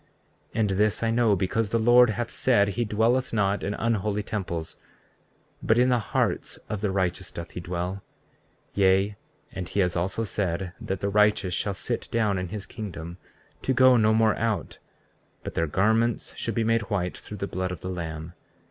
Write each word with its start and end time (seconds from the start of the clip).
34:36 0.55 0.59
And 0.59 0.69
this 0.71 1.03
I 1.03 1.11
know, 1.11 1.35
because 1.35 1.69
the 1.69 1.77
Lord 1.77 2.09
hath 2.09 2.31
said 2.31 2.69
he 2.69 2.85
dwelleth 2.85 3.33
not 3.33 3.61
in 3.61 3.75
unholy 3.75 4.23
temples, 4.23 4.77
but 5.61 5.77
in 5.77 5.89
the 5.89 5.99
hearts 5.99 6.57
of 6.67 6.81
the 6.81 6.89
righteous 6.89 7.31
doth 7.31 7.51
he 7.51 7.59
dwell; 7.59 8.01
yea, 8.73 9.15
and 9.51 9.69
he 9.69 9.79
has 9.79 9.95
also 9.95 10.23
said 10.23 10.73
that 10.81 11.01
the 11.01 11.09
righteous 11.09 11.53
shall 11.53 11.75
sit 11.75 12.09
down 12.09 12.39
in 12.39 12.47
his 12.47 12.65
kingdom, 12.65 13.19
to 13.61 13.75
go 13.75 13.95
no 13.95 14.11
more 14.11 14.35
out; 14.37 14.79
but 15.43 15.53
their 15.53 15.67
garments 15.67 16.35
should 16.35 16.55
be 16.55 16.63
made 16.63 16.89
white 16.89 17.15
through 17.15 17.37
the 17.37 17.45
blood 17.45 17.71
of 17.71 17.81
the 17.81 17.89
Lamb. 17.91 18.33